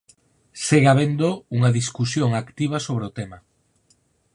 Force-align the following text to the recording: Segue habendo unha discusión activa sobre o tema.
Segue 0.65 0.89
habendo 0.91 1.29
unha 1.55 1.73
discusión 1.79 2.29
activa 2.41 2.77
sobre 2.87 3.03
o 3.09 3.15
tema. 3.19 3.37